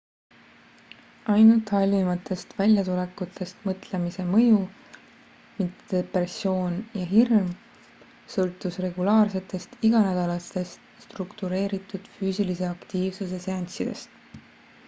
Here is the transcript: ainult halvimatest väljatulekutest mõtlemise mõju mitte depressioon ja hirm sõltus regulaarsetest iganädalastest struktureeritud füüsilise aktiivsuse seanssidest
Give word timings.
ainult 1.31 1.73
halvimatest 1.75 2.55
väljatulekutest 2.61 3.61
mõtlemise 3.69 4.25
mõju 4.29 4.61
mitte 5.59 5.87
depressioon 5.97 6.79
ja 7.01 7.05
hirm 7.13 7.51
sõltus 8.39 8.79
regulaarsetest 8.89 9.77
iganädalastest 9.93 11.07
struktureeritud 11.07 12.13
füüsilise 12.17 12.69
aktiivsuse 12.73 13.43
seanssidest 13.49 14.45